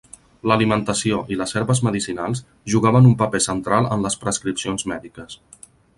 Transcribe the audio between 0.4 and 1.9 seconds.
L'alimentació i les herbes